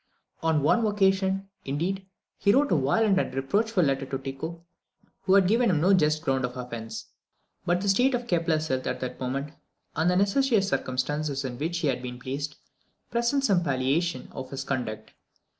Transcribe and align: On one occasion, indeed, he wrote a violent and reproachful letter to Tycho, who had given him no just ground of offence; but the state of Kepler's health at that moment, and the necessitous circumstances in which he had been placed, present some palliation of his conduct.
On 0.41 0.63
one 0.63 0.83
occasion, 0.87 1.47
indeed, 1.63 2.07
he 2.39 2.51
wrote 2.51 2.71
a 2.71 2.75
violent 2.75 3.19
and 3.19 3.35
reproachful 3.35 3.83
letter 3.83 4.07
to 4.07 4.17
Tycho, 4.17 4.65
who 5.25 5.35
had 5.35 5.47
given 5.47 5.69
him 5.69 5.79
no 5.79 5.93
just 5.93 6.23
ground 6.23 6.43
of 6.43 6.57
offence; 6.57 7.05
but 7.67 7.81
the 7.81 7.87
state 7.87 8.15
of 8.15 8.25
Kepler's 8.25 8.67
health 8.69 8.87
at 8.87 8.99
that 9.01 9.19
moment, 9.19 9.53
and 9.95 10.09
the 10.09 10.15
necessitous 10.15 10.69
circumstances 10.69 11.45
in 11.45 11.59
which 11.59 11.77
he 11.77 11.87
had 11.89 12.01
been 12.01 12.17
placed, 12.17 12.55
present 13.11 13.45
some 13.45 13.63
palliation 13.63 14.27
of 14.31 14.49
his 14.49 14.63
conduct. 14.63 15.11